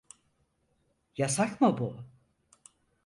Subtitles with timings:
[1.17, 2.05] Yasak mı bu?